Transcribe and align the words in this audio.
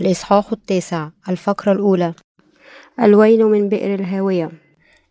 الإصحاح 0.00 0.52
التاسع 0.52 1.08
الفقرة 1.28 1.72
الأولى. 1.72 2.14
الويل 3.02 3.44
من 3.44 3.68
بئر 3.68 3.94
الهاوية. 3.94 4.50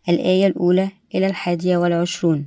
الآية 0.08 0.46
الأولى 0.46 0.88
إلى 1.14 1.26
الحادية 1.26 1.76
والعشرون. 1.76 2.46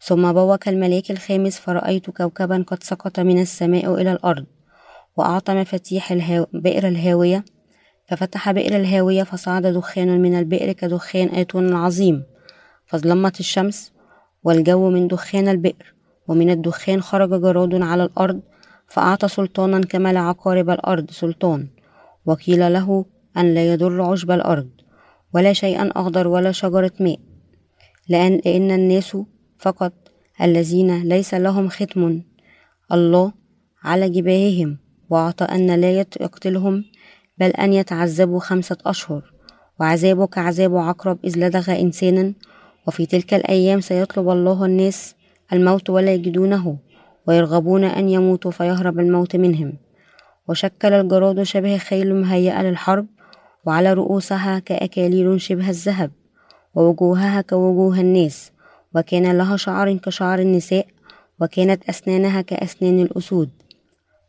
ثم 0.00 0.32
بوق 0.32 0.68
الملاك 0.68 1.10
الخامس 1.10 1.58
فرأيت 1.58 2.10
كوكبا 2.10 2.64
قد 2.66 2.82
سقط 2.82 3.20
من 3.20 3.40
السماء 3.40 3.94
إلى 3.94 4.12
الأرض 4.12 4.46
وأعطى 5.16 5.54
مفاتيح 5.54 6.12
الهاو... 6.12 6.46
بئر 6.52 6.88
الهاوية. 6.88 7.44
ففتح 8.08 8.50
بئر 8.50 8.76
الهاوية 8.76 9.22
فصعد 9.22 9.66
دخان 9.66 10.22
من 10.22 10.38
البئر 10.38 10.72
كدخان 10.72 11.28
أتون 11.28 11.74
عظيم. 11.74 12.22
فأظلمت 12.86 13.40
الشمس 13.40 13.92
والجو 14.44 14.90
من 14.90 15.08
دخان 15.08 15.48
البئر 15.48 15.94
ومن 16.28 16.50
الدخان 16.50 17.02
خرج 17.02 17.40
جراد 17.40 17.82
على 17.82 18.04
الأرض 18.04 18.40
فأعطى 18.88 19.28
سلطانا 19.28 19.80
كما 19.80 20.12
لعقارب 20.12 20.70
الأرض 20.70 21.10
سلطان 21.10 21.68
وقيل 22.26 22.72
له 22.72 23.04
أن 23.36 23.54
لا 23.54 23.72
يضر 23.72 24.02
عشب 24.02 24.30
الأرض 24.30 24.68
ولا 25.34 25.52
شيئا 25.52 25.90
أخضر 25.96 26.28
ولا 26.28 26.52
شجرة 26.52 26.92
ماء 27.00 27.18
لأن, 28.08 28.40
لأن 28.44 28.70
الناس 28.70 29.16
فقط 29.58 29.92
الذين 30.42 31.02
ليس 31.02 31.34
لهم 31.34 31.68
ختم 31.68 32.22
الله 32.92 33.32
على 33.84 34.08
جباههم 34.10 34.78
وأعطى 35.10 35.44
أن 35.44 35.80
لا 35.80 36.00
يقتلهم 36.20 36.84
بل 37.38 37.50
أن 37.50 37.72
يتعذبوا 37.72 38.40
خمسة 38.40 38.76
أشهر 38.86 39.32
وعذابه 39.80 40.26
كعذاب 40.26 40.76
عقرب 40.76 41.18
إذ 41.24 41.38
لدغ 41.38 41.80
إنسانا 41.80 42.32
وفي 42.86 43.06
تلك 43.06 43.34
الأيام 43.34 43.80
سيطلب 43.80 44.28
الله 44.28 44.64
الناس 44.64 45.14
الموت 45.52 45.90
ولا 45.90 46.14
يجدونه. 46.14 46.78
ويرغبون 47.28 47.84
أن 47.84 48.08
يموتوا 48.08 48.50
فيهرب 48.50 48.98
الموت 48.98 49.36
منهم. 49.36 49.72
وشكل 50.48 50.92
الجراد 50.92 51.42
شبه 51.42 51.76
خيل 51.76 52.14
مهيئة 52.14 52.62
للحرب 52.62 53.06
وعلى 53.66 53.92
رؤوسها 53.92 54.58
كأكاليل 54.58 55.40
شبه 55.40 55.70
الذهب 55.70 56.10
ووجوهها 56.74 57.40
كوجوه 57.40 58.00
الناس. 58.00 58.52
وكان 58.94 59.38
لها 59.38 59.56
شعر 59.56 59.96
كشعر 59.96 60.38
النساء 60.38 60.86
وكانت 61.40 61.88
أسنانها 61.88 62.40
كأسنان 62.40 63.00
الأسود. 63.00 63.50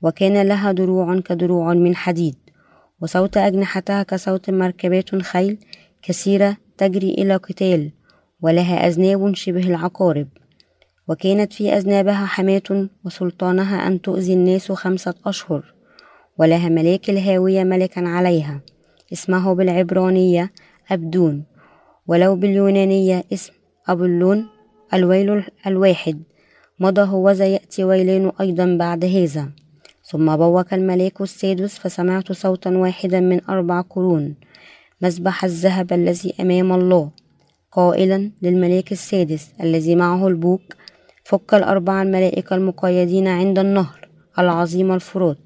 وكان 0.02 0.48
لها 0.48 0.72
دروع 0.72 1.20
كدروع 1.20 1.74
من 1.74 1.96
حديد. 1.96 2.36
وصوت 3.02 3.38
أجنحتها 3.38 4.04
كصوت 4.04 4.50
مركبات 4.50 5.16
خيل 5.16 5.58
كثيرة 6.02 6.58
تجري 6.78 7.10
إلى 7.10 7.36
قتال 7.36 7.92
ولها 8.42 8.88
أذناب 8.88 9.36
شبه 9.36 9.68
العقارب. 9.68 10.28
وكانت 11.08 11.54
في 11.54 11.74
أذنابها 11.78 12.26
حماة 12.26 12.90
وسلطانها 13.06 13.88
أن 13.88 14.02
تؤذي 14.02 14.34
الناس 14.34 14.72
خمسة 14.72 15.14
أشهر 15.26 15.74
ولها 16.38 16.70
ملاك 16.70 17.10
الهاوية 17.10 17.64
ملكا 17.64 18.08
عليها 18.08 18.62
اسمه 19.14 19.54
بالعبرانية 19.54 20.52
أبدون 20.92 21.44
ولو 22.08 22.36
باليونانية 22.36 23.24
اسم 23.34 23.54
أبلون 23.88 24.48
الويل 24.94 25.44
الواحد 25.68 26.24
مضى 26.80 27.02
هو 27.02 27.30
يأتي 27.30 27.84
ويلان 27.84 28.32
أيضا 28.42 28.78
بعد 28.80 29.06
هذا. 29.06 29.52
ثم 30.04 30.36
بوك 30.36 30.74
الملاك 30.74 31.22
السادس 31.22 31.80
فسمعت 31.80 32.32
صوتا 32.32 32.78
واحدا 32.78 33.20
من 33.20 33.42
أربع 33.50 33.82
قرون 33.82 34.36
مسبح 35.02 35.44
الذهب 35.44 35.94
الذي 35.94 36.34
أمام 36.40 36.74
الله 36.74 37.12
قائلا 37.72 38.32
للملاك 38.42 38.92
السادس 38.92 39.50
الذي 39.62 39.96
معه 39.96 40.28
البوك 40.28 40.62
فك 41.26 41.54
الأربعة 41.54 42.02
الملائكة 42.02 42.56
المقيدين 42.56 43.28
عند 43.28 43.60
النهر 43.60 44.10
العظيم 44.40 44.92
الفرات 44.92 45.38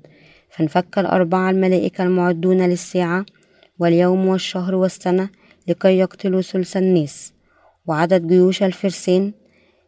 فانفك 0.49 0.99
الأربعة 0.99 1.49
الملائكة 1.49 2.03
المعدون 2.03 2.61
للساعة 2.61 3.25
واليوم 3.79 4.27
والشهر 4.27 4.75
والسنة 4.75 5.29
لكي 5.67 5.97
يقتلوا 5.97 6.41
ثلث 6.41 6.77
الناس. 6.77 7.33
وعدد 7.87 8.27
جيوش 8.27 8.63
الفرسان 8.63 9.33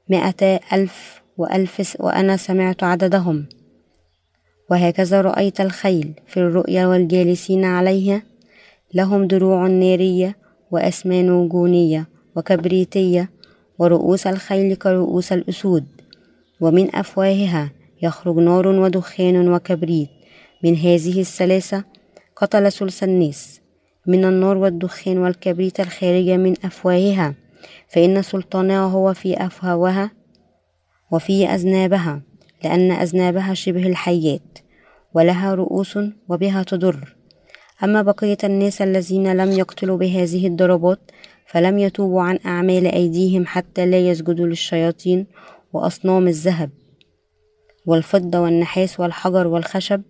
مائتا 0.10 0.60
ألف 0.74 1.22
وألف 1.38 1.98
وأنا 2.00 2.38
سمعت 2.38 2.84
عددهم. 2.84 3.46
وهكذا 4.70 5.22
رأيت 5.22 5.62
الخيل 5.62 6.14
في 6.28 6.38
الرؤيا 6.38 6.88
والجالسين 6.88 7.66
عليها. 7.66 8.24
لهم 8.94 9.28
دروع 9.28 9.68
نارية 9.68 10.38
وأسمان 10.72 11.50
جونية 11.50 12.08
وكبريتية 12.36 13.30
ورؤوس 13.82 14.28
الخيل 14.28 14.76
كرؤوس 14.76 15.34
الأسود 15.34 15.86
ومن 16.62 16.96
أفواهها 16.96 17.72
يخرج 18.02 18.36
نار 18.36 18.68
ودخان 18.68 19.54
وكبريت. 19.54 20.10
من 20.64 20.76
هذه 20.76 21.20
الثلاثة 21.20 21.84
قتل 22.36 22.72
ثلث 22.72 23.04
الناس. 23.04 23.62
من 24.08 24.26
النار 24.26 24.58
والدخان 24.58 25.18
والكبريت 25.18 25.80
الخارجة 25.80 26.38
من 26.38 26.54
أفواهها 26.66 27.36
فإن 27.88 28.22
سلطانها 28.22 28.86
هو 28.86 29.14
في 29.14 29.46
أفواهها 29.46 30.12
وفي 31.12 31.48
أذنابها 31.48 32.22
لأن 32.64 32.92
أذنابها 32.92 33.54
شبه 33.54 33.88
الحيات 33.88 34.58
ولها 35.14 35.54
رؤوس 35.54 36.00
وبها 36.30 36.64
تضر. 36.64 37.16
أما 37.84 38.02
بقية 38.02 38.38
الناس 38.44 38.82
الذين 38.82 39.34
لم 39.34 39.52
يقتلوا 39.52 39.98
بهذه 39.98 40.48
الضربات 40.48 41.00
فلم 41.52 41.80
يتوبوا 41.80 42.22
عن 42.22 42.40
أعمال 42.46 42.88
أيديهم 42.88 43.46
حتى 43.46 43.86
لا 43.86 44.10
يسجدوا 44.10 44.48
للشياطين 44.48 45.28
وأصنام 45.74 46.28
الذهب 46.28 46.70
والفضة 47.86 48.40
والنحاس 48.40 49.00
والحجر 49.00 49.48
والخشب 49.48 50.02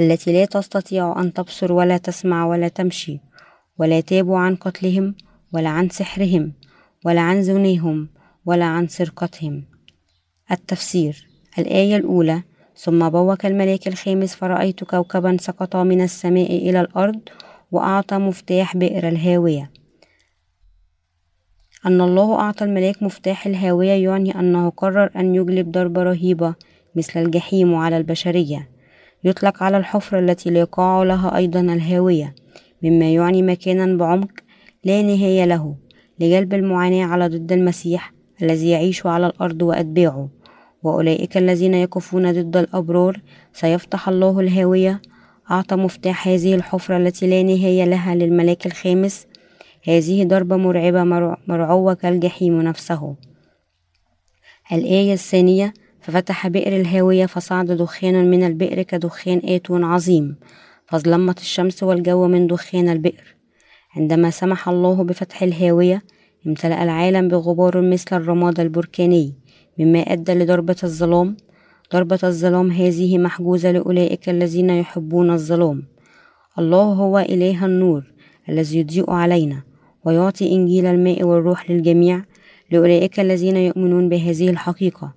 التي 0.00 0.32
لا 0.32 0.44
تستطيع 0.44 1.20
أن 1.20 1.32
تبصر 1.32 1.72
ولا 1.72 1.96
تسمع 1.96 2.46
ولا 2.46 2.68
تمشي 2.68 3.20
ولا 3.78 4.00
تابوا 4.00 4.38
عن 4.38 4.56
قتلهم 4.56 5.14
ولا 5.52 5.68
عن 5.68 5.88
سحرهم 5.88 6.52
ولا 7.04 7.20
عن 7.20 7.42
زنيهم 7.42 8.08
ولا 8.46 8.64
عن 8.64 8.88
سرقتهم. 8.88 9.64
التفسير 10.50 11.26
الآية 11.58 11.96
الأولى 11.96 12.42
ثم 12.76 13.08
بوك 13.08 13.46
الملاك 13.46 13.88
الخامس 13.88 14.34
فرأيت 14.34 14.84
كوكبا 14.84 15.36
سقط 15.40 15.76
من 15.76 16.00
السماء 16.00 16.56
إلى 16.56 16.80
الأرض 16.80 17.20
وأعطى 17.72 18.18
مفتاح 18.18 18.76
بئر 18.76 19.08
الهاوية. 19.08 19.70
أن 21.86 22.00
الله 22.00 22.34
أعطى 22.34 22.64
الملاك 22.64 23.02
مفتاح 23.02 23.46
الهاوية 23.46 23.92
يعني 23.92 24.40
أنه 24.40 24.70
قرر 24.70 25.10
أن 25.16 25.34
يجلب 25.34 25.72
ضربة 25.72 26.02
رهيبة 26.02 26.54
مثل 26.96 27.22
الجحيم 27.22 27.74
على 27.74 27.96
البشرية. 27.96 28.68
يطلق 29.24 29.62
على 29.62 29.76
الحفرة 29.76 30.18
التي 30.18 30.50
لا 30.50 30.60
يقع 30.60 31.02
لها 31.02 31.36
أيضا 31.36 31.60
الهاوية 31.60 32.34
مما 32.82 33.12
يعني 33.12 33.42
مكانا 33.42 33.96
بعمق 33.96 34.30
لا 34.84 35.02
نهاية 35.02 35.44
له 35.44 35.74
لجلب 36.20 36.54
المعاناة 36.54 37.04
على 37.04 37.28
ضد 37.28 37.52
المسيح 37.52 38.12
الذي 38.42 38.70
يعيش 38.70 39.06
على 39.06 39.26
الأرض 39.26 39.62
وأتباعه. 39.62 40.28
وأولئك 40.82 41.36
الذين 41.36 41.74
يقفون 41.74 42.32
ضد 42.32 42.56
الأبرار 42.56 43.20
سيفتح 43.52 44.08
الله 44.08 44.40
الهاوية 44.40 45.02
أعطى 45.50 45.76
مفتاح 45.76 46.28
هذه 46.28 46.54
الحفرة 46.54 46.96
التي 46.96 47.26
لا 47.26 47.42
نهاية 47.42 47.84
لها 47.84 48.14
للملاك 48.14 48.66
الخامس 48.66 49.26
هذه 49.88 50.24
ضربة 50.24 50.56
مرعبة 50.56 51.04
مرعوة 51.48 51.94
كالجحيم 51.94 52.62
نفسه. 52.62 53.16
الآية 54.72 55.12
الثانية 55.12 55.74
ففتح 56.00 56.48
بئر 56.48 56.76
الهاوية 56.76 57.26
فصعد 57.26 57.72
دخان 57.72 58.30
من 58.30 58.46
البئر 58.46 58.82
كدخان 58.82 59.40
آتون 59.44 59.84
عظيم 59.84 60.36
فاظلمت 60.86 61.38
الشمس 61.38 61.82
والجو 61.82 62.28
من 62.28 62.46
دخان 62.46 62.88
البئر. 62.88 63.36
عندما 63.96 64.30
سمح 64.30 64.68
الله 64.68 65.04
بفتح 65.04 65.42
الهاوية 65.42 66.02
امتلأ 66.46 66.82
العالم 66.82 67.28
بغبار 67.28 67.80
مثل 67.80 68.16
الرماد 68.16 68.60
البركاني 68.60 69.34
مما 69.78 69.98
أدى 69.98 70.34
لضربة 70.34 70.76
الظلام. 70.84 71.36
ضربة 71.92 72.18
الظلام 72.24 72.70
هذه 72.70 73.18
محجوزة 73.18 73.70
لأولئك 73.70 74.28
الذين 74.28 74.70
يحبون 74.70 75.30
الظلام. 75.30 75.82
الله 76.58 76.82
هو 76.82 77.18
إله 77.18 77.66
النور 77.66 78.02
الذي 78.48 78.78
يضيء 78.78 79.10
علينا. 79.10 79.71
ويعطي 80.04 80.52
إنجيل 80.52 80.86
الماء 80.86 81.22
والروح 81.22 81.70
للجميع 81.70 82.22
لأولئك 82.70 83.20
الذين 83.20 83.56
يؤمنون 83.56 84.08
بهذه 84.08 84.50
الحقيقة. 84.50 85.14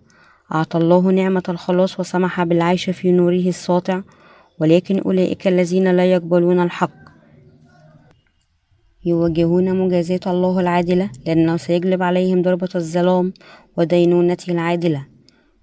أعطى 0.54 0.78
الله 0.78 1.12
نعمة 1.12 1.44
الخلاص 1.50 2.00
وسمح 2.00 2.44
بالعيش 2.44 2.90
في 2.90 3.12
نوره 3.12 3.48
الساطع 3.48 4.02
ولكن 4.60 5.00
أولئك 5.00 5.48
الذين 5.48 5.92
لا 5.92 6.06
يقبلون 6.12 6.60
الحق. 6.60 7.06
يواجهون 9.06 9.76
مجازات 9.80 10.28
الله 10.28 10.60
العادلة 10.60 11.10
لأنه 11.26 11.58
سيجلب 11.58 12.04
عليهم 12.04 12.42
ضربة 12.42 12.70
الظلام 12.76 13.34
ودينونته 13.78 14.52
العادلة. 14.52 15.06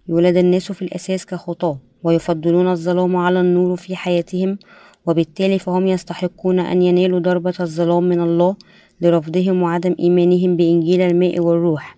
يولد 0.08 0.36
الناس 0.36 0.72
في 0.72 0.82
الأساس 0.82 1.26
كخطاة 1.26 1.78
ويفضلون 2.02 2.68
الظلام 2.68 3.16
على 3.16 3.40
النور 3.40 3.76
في 3.76 3.96
حياتهم 3.96 4.58
وبالتالي 5.06 5.58
فهم 5.58 5.86
يستحقون 5.86 6.58
أن 6.58 6.82
ينالوا 6.82 7.18
ضربة 7.18 7.54
الظلام 7.60 8.02
من 8.02 8.20
الله 8.20 8.56
لرفضهم 9.02 9.62
وعدم 9.62 9.94
إيمانهم 10.00 10.56
بإنجيل 10.56 11.00
الماء 11.00 11.40
والروح 11.40 11.96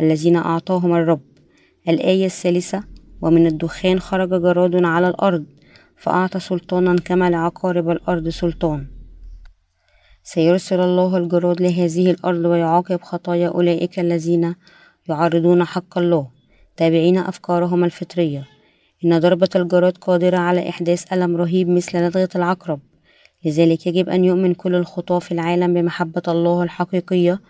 الذين 0.00 0.36
أعطاهم 0.36 0.94
الرب. 0.94 1.20
الآية 1.88 2.26
الثالثة 2.26 2.84
ومن 3.22 3.46
الدخان 3.46 4.00
خرج 4.00 4.28
جراد 4.28 4.84
على 4.84 5.08
الأرض 5.08 5.44
فأعطى 5.96 6.40
سلطانا 6.40 6.96
كما 6.96 7.30
لعقارب 7.30 7.90
الأرض 7.90 8.28
سلطان. 8.28 8.86
سيرسل 10.22 10.80
الله 10.80 11.16
الجراد 11.16 11.62
لهذه 11.62 12.10
الأرض 12.10 12.44
ويعاقب 12.44 13.00
خطايا 13.02 13.48
أولئك 13.48 13.98
الذين 13.98 14.54
يعرضون 15.08 15.64
حق 15.64 15.98
الله 15.98 16.28
تابعين 16.76 17.18
أفكارهم 17.18 17.84
الفطرية. 17.84 18.44
إن 19.04 19.18
ضربة 19.18 19.48
الجراد 19.56 19.96
قادرة 19.98 20.36
على 20.36 20.68
إحداث 20.68 21.12
ألم 21.12 21.36
رهيب 21.36 21.68
مثل 21.68 21.98
لدغة 21.98 22.28
العقرب. 22.36 22.80
لذلك 23.44 23.86
يجب 23.86 24.08
أن 24.08 24.24
يؤمن 24.24 24.54
كل 24.54 24.74
الخطاة 24.74 25.18
في 25.18 25.32
العالم 25.32 25.74
بمحبة 25.74 26.22
الله 26.28 26.62
الحقيقية 26.62 27.40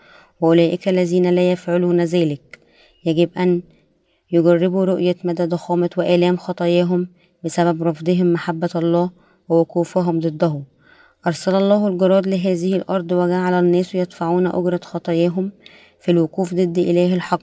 وأولئك 0.40 0.88
الذين 0.88 1.30
لا 1.30 1.52
يفعلون 1.52 2.00
ذلك. 2.00 2.58
يجب 3.04 3.30
أن 3.38 3.62
يجربوا 4.32 4.84
رؤية 4.84 5.16
مدى 5.24 5.44
ضخامة 5.44 5.90
وآلام 5.96 6.36
خطاياهم 6.36 7.08
بسبب 7.44 7.82
رفضهم 7.82 8.32
محبة 8.32 8.70
الله 8.74 9.10
ووقوفهم 9.48 10.20
ضده. 10.20 10.62
أرسل 11.26 11.54
الله 11.54 11.88
الجراد 11.88 12.28
لهذه 12.28 12.76
الأرض 12.76 13.12
وجعل 13.12 13.54
الناس 13.54 13.94
يدفعون 13.94 14.46
أجرة 14.46 14.80
خطاياهم 14.84 15.52
في 16.00 16.10
الوقوف 16.10 16.54
ضد 16.54 16.78
إله 16.78 17.14
الحق 17.14 17.42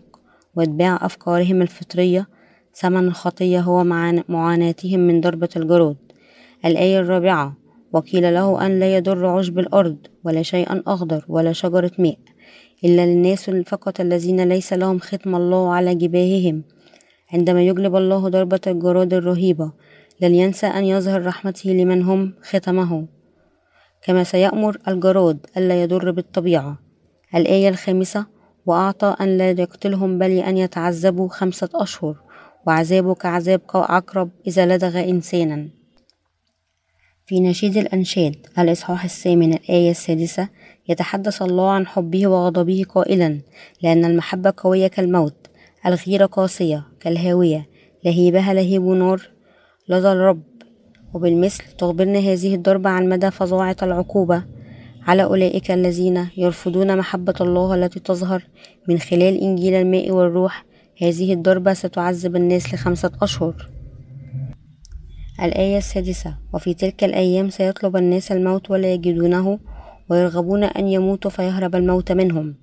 واتباع 0.55 1.05
أفكارهم 1.05 1.61
الفطرية. 1.61 2.27
ثمن 2.75 3.07
الخطية 3.07 3.59
هو 3.59 3.83
معاناتهم 4.29 4.99
من 4.99 5.21
ضربة 5.21 5.49
الجراد. 5.55 5.97
الآية 6.65 6.99
الرابعة 6.99 7.62
وقيل 7.93 8.33
له 8.33 8.65
أن 8.65 8.79
لا 8.79 8.97
يضر 8.97 9.25
عشب 9.25 9.59
الأرض 9.59 9.97
ولا 10.23 10.41
شيئا 10.41 10.83
أخضر 10.87 11.25
ولا 11.27 11.53
شجرة 11.53 11.91
ماء 11.99 12.17
إلا 12.85 13.05
للناس 13.05 13.49
فقط 13.49 13.99
الذين 13.99 14.43
ليس 14.43 14.73
لهم 14.73 14.99
ختم 14.99 15.35
الله 15.35 15.73
على 15.73 15.95
جباههم. 15.95 16.63
عندما 17.33 17.61
يجلب 17.61 17.95
الله 17.95 18.29
ضربة 18.29 18.59
الجراد 18.67 19.13
الرهيبة 19.13 19.71
لن 20.21 20.35
ينسى 20.35 20.67
أن 20.67 20.85
يظهر 20.85 21.25
رحمته 21.25 21.69
لمن 21.69 22.03
هم 22.03 22.33
ختمه. 22.41 23.07
كما 24.01 24.23
سيأمر 24.23 24.77
الجراد 24.87 25.45
ألا 25.57 25.83
يضر 25.83 26.11
بالطبيعة. 26.11 26.79
الآية 27.35 27.69
الخامسة 27.69 28.25
وأعطى 28.65 29.15
أن 29.21 29.37
لا 29.37 29.49
يقتلهم 29.49 30.19
بل 30.19 30.31
أن 30.31 30.57
يتعذبوا 30.57 31.27
خمسة 31.27 31.69
أشهر 31.75 32.15
وعذابه 32.67 33.13
كعذاب 33.13 33.61
عقرب 33.73 34.29
إذا 34.47 34.65
لدغ 34.65 34.99
إنسانا. 34.99 35.82
في 37.25 37.39
نشيد 37.39 37.77
الأنشاد. 37.77 38.35
الإصحاح 38.59 39.03
الثامن 39.03 39.53
الآية 39.53 39.91
السادسة 39.91 40.49
يتحدث 40.89 41.41
الله 41.41 41.69
عن 41.71 41.87
حبه 41.87 42.27
وغضبه 42.27 42.85
قائلا 42.89 43.39
لأن 43.81 44.05
المحبة 44.05 44.53
قوية 44.57 44.87
كالموت 44.87 45.35
الغيرة 45.85 46.25
قاسية 46.25 46.83
كالهاوية 46.99 47.67
لهيبها 48.05 48.53
لهيب 48.53 48.83
نار 48.83 49.29
لدى 49.89 50.07
الرب. 50.07 50.43
وبالمثل 51.13 51.63
تخبرنا 51.77 52.19
هذه 52.19 52.55
الضربة 52.55 52.89
عن 52.89 53.09
مدى 53.09 53.31
فظاعة 53.31 53.77
العقوبة. 53.83 54.43
على 55.07 55.23
أولئك 55.23 55.71
الذين 55.71 56.27
يرفضون 56.37 56.97
محبة 56.97 57.35
الله 57.41 57.75
التي 57.75 57.99
تظهر 57.99 58.43
من 58.89 58.99
خلال 58.99 59.41
إنجيل 59.41 59.73
الماء 59.73 60.11
والروح 60.11 60.65
هذه 61.01 61.33
الضربة 61.33 61.73
ستعذب 61.73 62.35
الناس 62.35 62.73
لخمسة 62.73 63.11
أشهر. 63.21 63.72
الآية 65.41 65.77
السادسة 65.77 66.37
وفي 66.53 66.73
تلك 66.73 67.03
الأيام 67.03 67.49
سيطلب 67.49 67.95
الناس 67.95 68.31
الموت 68.31 68.71
ولا 68.71 68.93
يجدونه 68.93 69.59
ويرغبون 70.09 70.63
أن 70.63 70.87
يموتوا 70.87 71.31
فيهرب 71.31 71.75
الموت 71.75 72.11
منهم. 72.11 72.55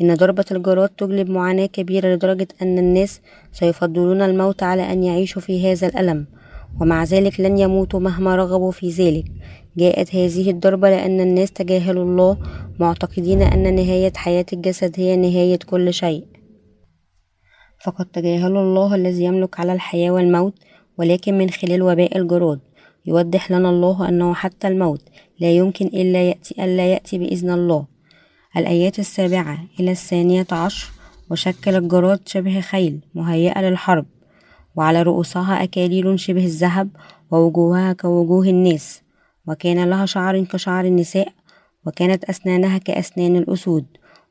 إن 0.00 0.14
ضربة 0.14 0.44
الجراد 0.52 0.88
تجلب 0.88 1.30
معاناة 1.30 1.66
كبيرة 1.66 2.08
لدرجة 2.14 2.48
أن 2.62 2.78
الناس 2.78 3.20
سيفضلون 3.52 4.22
الموت 4.22 4.62
على 4.62 4.92
أن 4.92 5.02
يعيشوا 5.02 5.42
في 5.42 5.72
هذا 5.72 5.86
الألم. 5.86 6.26
ومع 6.80 7.04
ذلك 7.04 7.40
لن 7.40 7.58
يموتوا 7.58 8.00
مهما 8.00 8.36
رغبوا 8.36 8.70
في 8.70 8.90
ذلك. 8.90 9.24
جاءت 9.76 10.14
هذه 10.14 10.50
الضربة 10.50 10.90
لأن 10.90 11.20
الناس 11.20 11.52
تجاهلوا 11.52 12.04
الله 12.04 12.38
معتقدين 12.80 13.42
أن 13.42 13.74
نهاية 13.74 14.12
حياة 14.16 14.46
الجسد 14.52 15.00
هي 15.00 15.16
نهاية 15.16 15.58
كل 15.66 15.92
شيء. 15.92 16.24
فقد 17.84 18.06
تجاهلوا 18.06 18.62
الله 18.62 18.94
الذي 18.94 19.24
يملك 19.24 19.60
على 19.60 19.72
الحياة 19.72 20.10
والموت 20.10 20.54
ولكن 20.98 21.38
من 21.38 21.50
خلال 21.50 21.82
وباء 21.82 22.18
الجراد 22.18 22.60
يوضح 23.06 23.50
لنا 23.50 23.70
الله 23.70 24.08
أنه 24.08 24.34
حتى 24.34 24.68
الموت 24.68 25.02
لا 25.40 25.50
يمكن 25.50 25.86
إلا 25.86 26.28
يأتي 26.28 26.64
ألا 26.64 26.92
يأتي 26.92 27.18
بإذن 27.18 27.50
الله. 27.50 27.86
الآيات 28.56 28.98
السابعة 28.98 29.58
إلى 29.80 29.90
الثانية 29.90 30.46
عشر 30.52 30.90
وشكل 31.30 31.76
الجراد 31.76 32.20
شبه 32.26 32.60
خيل 32.60 33.00
مهيئة 33.14 33.60
للحرب 33.60 34.06
وعلى 34.76 35.02
رؤوسها 35.02 35.62
أكاليل 35.62 36.20
شبه 36.20 36.44
الذهب 36.44 36.88
ووجوهها 37.30 37.92
كوجوه 37.92 38.46
الناس 38.48 39.02
وكان 39.48 39.90
لها 39.90 40.06
شعر 40.06 40.44
كشعر 40.44 40.84
النساء 40.84 41.28
وكانت 41.86 42.24
أسنانها 42.24 42.78
كأسنان 42.78 43.36
الأسود 43.36 43.84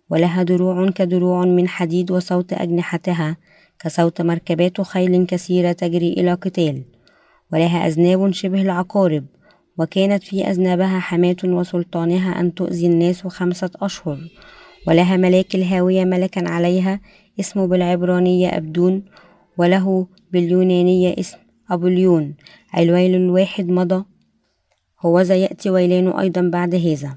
ولها 0.09 0.43
دروع 0.43 0.89
كدروع 0.89 1.45
من 1.45 1.67
حديد 1.67 2.11
وصوت 2.11 2.53
أجنحتها 2.53 3.37
كصوت 3.79 4.21
مركبات 4.21 4.81
خيل 4.81 5.25
كثيرة 5.25 5.71
تجري 5.71 6.13
إلى 6.13 6.33
قتال 6.33 6.83
ولها 7.53 7.87
أذناب 7.87 8.31
شبه 8.31 8.61
العقارب 8.61 9.25
وكانت 9.77 10.23
في 10.23 10.43
أذنابها 10.43 10.99
حماة 10.99 11.35
وسلطانها 11.43 12.39
أن 12.39 12.53
تؤذي 12.53 12.87
الناس 12.87 13.27
خمسة 13.27 13.69
أشهر 13.75 14.19
ولها 14.87 15.17
ملاك 15.17 15.55
الهاوية 15.55 16.05
ملكا 16.05 16.49
عليها 16.49 16.99
اسمه 17.39 17.67
بالعبرانية 17.67 18.57
أبدون 18.57 19.05
وله 19.57 20.07
باليونانية 20.31 21.15
اسم 21.19 21.37
أبوليون 21.71 22.35
الويل 22.77 23.15
الواحد 23.15 23.67
مضى 23.67 24.05
هوذا 25.05 25.35
يأتي 25.35 25.69
ويلان 25.69 26.07
أيضا 26.07 26.41
بعد 26.41 26.75
هذا. 26.75 27.15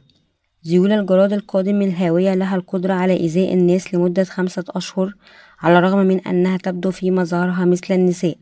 ذيول 0.66 0.92
الجراد 0.92 1.32
القادم 1.32 1.82
الهاوية 1.82 2.34
لها 2.34 2.56
القدرة 2.56 2.92
على 2.92 3.12
إيذاء 3.12 3.54
الناس 3.54 3.94
لمدة 3.94 4.24
خمسة 4.24 4.64
أشهر 4.68 5.14
على 5.62 5.78
الرغم 5.78 5.98
من 5.98 6.20
أنها 6.20 6.56
تبدو 6.56 6.90
في 6.90 7.10
مظهرها 7.10 7.64
مثل 7.64 7.94
النساء 7.94 8.36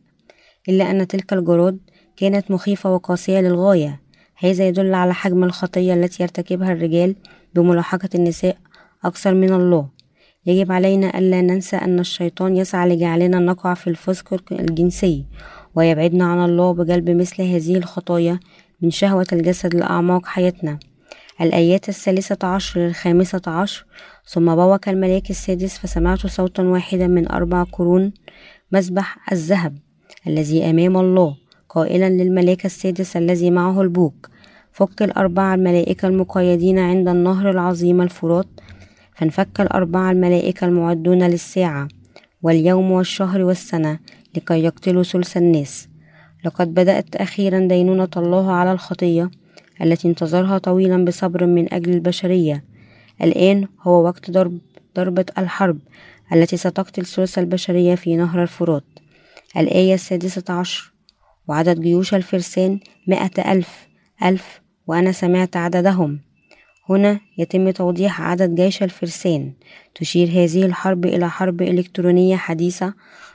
إلا 0.68 0.90
أن 0.90 1.06
تلك 1.08 1.32
الجراد 1.32 1.78
كانت 2.16 2.50
مخيفة 2.50 2.94
وقاسية 2.94 3.40
للغاية. 3.40 4.00
هذا 4.36 4.68
يدل 4.68 4.94
على 4.94 5.14
حجم 5.14 5.44
الخطية 5.44 5.94
التي 5.94 6.22
يرتكبها 6.22 6.72
الرجال 6.72 7.16
بملاحقة 7.54 8.08
النساء 8.14 8.56
أكثر 9.04 9.34
من 9.34 9.52
الله. 9.52 9.88
يجب 10.46 10.72
علينا 10.72 11.18
ألا 11.18 11.40
ننسى 11.40 11.76
أن 11.76 11.98
الشيطان 11.98 12.56
يسعى 12.56 12.88
لجعلنا 12.88 13.38
نقع 13.38 13.74
في 13.74 13.90
الفسق 13.90 14.42
الجنسي 14.52 15.24
ويبعدنا 15.74 16.24
عن 16.24 16.50
الله 16.50 16.72
بجلب 16.72 17.10
مثل 17.10 17.42
هذه 17.42 17.76
الخطايا 17.76 18.40
من 18.82 18.90
شهوة 18.90 19.26
الجسد 19.32 19.74
لأعماق 19.74 20.26
حياتنا. 20.26 20.78
الآيات 21.40 21.88
الثالثة 21.88 22.46
عشر 22.46 22.80
للخامسة 22.80 23.42
عشر. 23.46 23.86
ثم 24.26 24.56
بوك 24.56 24.88
الملاك 24.88 25.30
السادس 25.30 25.78
فسمعت 25.78 26.26
صوتا 26.26 26.62
واحدا 26.62 27.06
من 27.06 27.32
أربع 27.32 27.62
قرون 27.62 28.12
مسبح 28.72 29.32
الذهب 29.32 29.78
الذي 30.26 30.70
أمام 30.70 30.96
الله 30.96 31.36
قائلا 31.68 32.10
للملاك 32.10 32.66
السادس 32.66 33.16
الذي 33.16 33.50
معه 33.50 33.82
البوك. 33.82 34.28
فك 34.72 35.02
الأربعة 35.02 35.54
الملائكة 35.54 36.08
المقيدين 36.08 36.78
عند 36.78 37.08
النهر 37.08 37.50
العظيم 37.50 38.00
الفرات 38.00 38.46
فانفك 39.16 39.60
الأربعة 39.60 40.10
الملائكة 40.10 40.64
المعدون 40.64 41.22
للساعة 41.22 41.88
واليوم 42.42 42.90
والشهر 42.90 43.42
والسنة 43.42 43.98
لكي 44.36 44.64
يقتلوا 44.64 45.02
ثلث 45.02 45.36
الناس. 45.36 45.88
لقد 46.44 46.74
بدأت 46.74 47.16
أخيرا 47.16 47.58
دينونة 47.58 48.08
الله 48.16 48.52
على 48.52 48.72
الخطية 48.72 49.30
التي 49.82 50.08
انتظرها 50.08 50.58
طويلا 50.58 51.04
بصبر 51.04 51.46
من 51.46 51.72
أجل 51.74 51.92
البشرية. 51.92 52.64
الآن 53.22 53.68
هو 53.82 54.04
وقت 54.04 54.30
ضرب 54.30 54.58
ضربة 54.96 55.24
الحرب 55.38 55.78
التي 56.32 56.56
ستقتل 56.56 57.06
ثلث 57.06 57.38
البشرية 57.38 57.94
في 57.94 58.16
نهر 58.16 58.42
الفرات. 58.42 58.84
الآية 59.56 59.94
السادسة 59.94 60.44
عشر 60.48 60.92
وعدد 61.48 61.80
جيوش 61.80 62.14
الفرسان 62.14 62.80
مائة 63.06 63.52
ألف 63.52 63.88
ألف 64.24 64.60
وأنا 64.86 65.12
سمعت 65.12 65.56
عددهم. 65.56 66.20
هنا 66.88 67.20
يتم 67.38 67.70
توضيح 67.70 68.20
عدد 68.20 68.54
جيش 68.54 68.82
الفرسان. 68.82 69.52
تشير 69.94 70.28
هذه 70.28 70.66
الحرب 70.66 71.06
إلى 71.06 71.30
حرب 71.30 71.62
إلكترونية 71.62 72.36
حديثة 72.36 72.94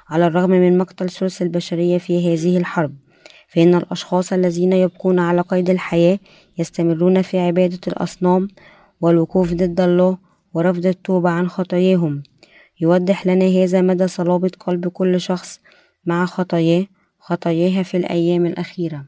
على 0.09 0.27
الرغم 0.27 0.49
من 0.49 0.77
مقتل 0.77 1.09
ثلث 1.09 1.41
البشرية 1.41 1.97
في 1.97 2.33
هذه 2.33 2.57
الحرب. 2.57 2.95
فإن 3.53 3.75
الأشخاص 3.75 4.33
الذين 4.33 4.73
يبقون 4.73 5.19
على 5.19 5.41
قيد 5.41 5.69
الحياة 5.69 6.19
يستمرون 6.57 7.21
في 7.21 7.39
عبادة 7.39 7.79
الأصنام 7.87 8.47
والوقوف 9.01 9.53
ضد 9.53 9.81
الله 9.81 10.17
ورفض 10.53 10.85
التوبة 10.85 11.29
عن 11.29 11.49
خطاياهم. 11.49 12.23
يوضح 12.81 13.27
لنا 13.27 13.45
هذا 13.45 13.81
مدى 13.81 14.07
صلابة 14.07 14.51
قلب 14.59 14.87
كل 14.87 15.21
شخص 15.21 15.59
مع 16.05 16.25
خطاياه 16.25 16.85
خطاياها 17.19 17.83
في 17.83 17.97
الأيام 17.97 18.45
الأخيرة. 18.45 19.05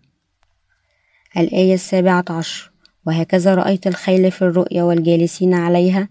الآية 1.37 1.73
السابعة 1.73 2.25
عشر. 2.29 2.71
وهكذا 3.07 3.55
رأيت 3.55 3.87
الخيل 3.87 4.31
في 4.31 4.41
الرؤيا 4.41 4.83
والجالسين 4.83 5.53
عليها 5.53 6.09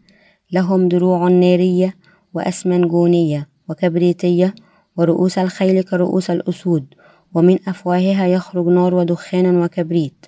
لهم 0.52 0.88
دروع 0.88 1.28
نارية 1.28 1.94
وأسمنجونية 2.34 3.48
وكبريتية 3.68 4.54
ورؤوس 4.96 5.38
الخيل 5.38 5.82
كرؤوس 5.82 6.30
الأسود. 6.30 6.94
ومن 7.34 7.58
أفواهها 7.68 8.26
يخرج 8.26 8.66
نار 8.66 8.94
ودخان 8.94 9.62
وكبريت. 9.62 10.26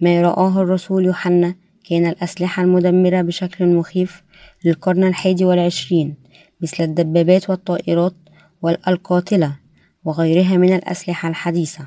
ما 0.00 0.22
رآه 0.22 0.62
الرسول 0.62 1.04
يوحنا 1.04 1.54
كان 1.88 2.06
الأسلحة 2.06 2.62
المدمرة 2.62 3.22
بشكل 3.22 3.66
مخيف 3.66 4.22
للقرن 4.64 5.04
الحادي 5.04 5.44
والعشرين 5.44 6.14
مثل 6.60 6.84
الدبابات 6.84 7.50
والطائرات 7.50 8.14
والقاتلة 8.62 9.56
وغيرها 10.04 10.56
من 10.56 10.72
الأسلحة 10.72 11.28
الحديثة. 11.28 11.86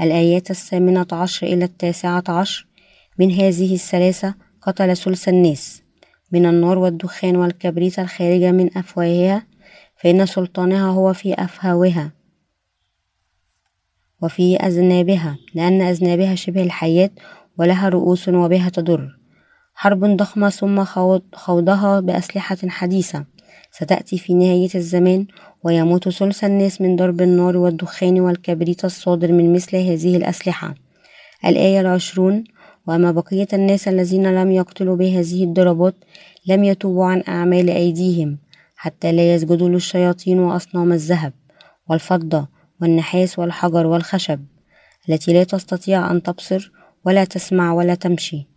الآيات 0.00 0.50
الثامنة 0.50 1.06
عشر 1.12 1.46
إلى 1.46 1.64
التاسعة 1.64 2.24
عشر 2.28 2.66
من 3.18 3.30
هذه 3.30 3.74
الثلاثة 3.74 4.34
قتل 4.62 4.96
ثلث 4.96 5.28
الناس. 5.28 5.82
من 6.32 6.46
النار 6.46 6.78
والدخان 6.78 7.36
والكبريت 7.36 7.98
الخارجة 7.98 8.52
من 8.52 8.78
أفواهها 8.78 9.46
فإن 9.96 10.26
سلطانها 10.26 10.88
هو 10.90 11.12
في 11.12 11.34
أفهاوها. 11.34 12.21
وفي 14.22 14.56
أذنابها 14.56 15.36
لأن 15.54 15.82
أذنابها 15.82 16.34
شبه 16.34 16.62
الحياة 16.62 17.10
ولها 17.58 17.88
رؤوس 17.88 18.28
وبها 18.28 18.68
تضر. 18.68 19.08
حرب 19.74 20.04
ضخمة 20.04 20.48
ثم 20.48 20.84
خوضها 21.34 22.00
بأسلحة 22.00 22.58
حديثة. 22.68 23.24
ستأتي 23.70 24.18
في 24.18 24.34
نهاية 24.34 24.68
الزمان 24.74 25.26
ويموت 25.64 26.08
ثلث 26.08 26.44
الناس 26.44 26.80
من 26.80 26.96
ضرب 26.96 27.22
النار 27.22 27.56
والدخان 27.56 28.20
والكبريت 28.20 28.84
الصادر 28.84 29.32
من 29.32 29.52
مثل 29.52 29.76
هذه 29.76 30.16
الأسلحة. 30.16 30.74
الآية 31.46 31.80
العشرون 31.80 32.44
وأما 32.86 33.12
بقية 33.12 33.48
الناس 33.52 33.88
الذين 33.88 34.34
لم 34.34 34.50
يقتلوا 34.50 34.96
بهذه 34.96 35.44
الضربات 35.44 35.94
لم 36.46 36.64
يتوبوا 36.64 37.04
عن 37.04 37.22
أعمال 37.28 37.70
أيديهم 37.70 38.38
حتى 38.76 39.12
لا 39.12 39.34
يسجدوا 39.34 39.68
للشياطين 39.68 40.38
وأصنام 40.38 40.92
الذهب 40.92 41.32
والفضة. 41.90 42.48
والنحاس 42.82 43.38
والحجر 43.38 43.86
والخشب 43.86 44.40
التي 45.08 45.32
لا 45.32 45.44
تستطيع 45.44 46.10
أن 46.10 46.22
تبصر 46.22 46.72
ولا 47.04 47.24
تسمع 47.24 47.72
ولا 47.72 47.94
تمشي. 47.94 48.48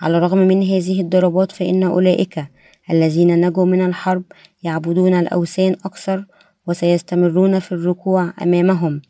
على 0.00 0.16
الرغم 0.16 0.38
من 0.38 0.62
هذه 0.62 1.00
الضربات 1.00 1.52
فإن 1.52 1.82
أولئك 1.82 2.44
الذين 2.90 3.46
نجوا 3.46 3.64
من 3.64 3.86
الحرب 3.86 4.22
يعبدون 4.62 5.14
الأوثان 5.14 5.72
أكثر 5.84 6.26
وسيستمرون 6.66 7.58
في 7.58 7.72
الركوع 7.72 8.32
أمامهم 8.42 9.02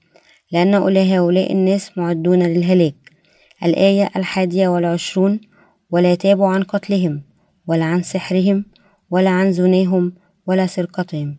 لأن 0.53 0.75
هؤلاء 0.75 1.53
الناس 1.53 1.99
معدون 1.99 2.43
للهلاك. 2.43 2.95
الآية 3.65 4.11
الحادية 4.17 4.69
والعشرون 4.69 5.41
ولا 5.91 6.15
تابوا 6.15 6.49
عن 6.49 6.63
قتلهم 6.63 7.23
ولا 7.67 7.85
عن 7.85 8.03
سحرهم 8.03 8.65
ولا 9.11 9.31
عن 9.31 9.53
زناهم 9.53 10.13
ولا 10.47 10.67
سرقتهم 10.67 11.39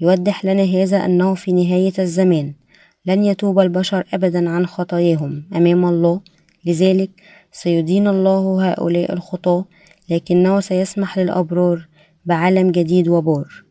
يوضح 0.00 0.44
لنا 0.44 0.62
هذا 0.62 1.04
أنه 1.04 1.34
في 1.34 1.52
نهاية 1.52 1.92
الزمان. 1.98 2.59
لن 3.06 3.24
يتوب 3.24 3.58
البشر 3.60 4.04
أبدا 4.14 4.50
عن 4.50 4.66
خطاياهم. 4.66 5.44
أمام 5.56 5.84
الله. 5.84 6.20
لذلك 6.64 7.10
سيدين 7.52 8.08
الله 8.08 8.70
هؤلاء 8.70 9.12
الخطاة 9.12 9.64
لكنه 10.10 10.60
سيسمح 10.60 11.18
للأبرار 11.18 11.88
بعالم 12.24 12.70
جديد 12.70 13.08
وبار. 13.08 13.69